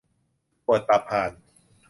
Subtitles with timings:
[0.65, 1.31] ปวดตับห่าน!